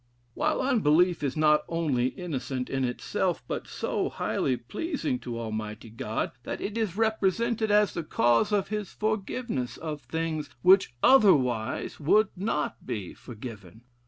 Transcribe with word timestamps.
While 0.33 0.61
unbelief 0.61 1.21
is 1.21 1.37
not 1.37 1.61
only 1.69 2.07
innocent 2.07 2.71
in 2.71 2.83
itself, 2.83 3.43
but 3.47 3.67
so 3.67 4.09
highly 4.09 4.57
pleasing 4.57 5.19
to 5.19 5.39
Almighty 5.39 5.91
God, 5.91 6.31
that 6.41 6.59
it 6.59 6.75
is 6.75 6.97
represented 6.97 7.69
as 7.69 7.93
the 7.93 8.01
cause 8.03 8.51
of 8.51 8.69
his 8.69 8.91
forgiveness 8.93 9.77
of 9.77 10.01
things 10.01 10.49
which 10.63 10.95
otherwise 11.03 11.99
would 11.99 12.29
not 12.35 12.83
be 12.83 13.13
forgiven. 13.13 13.81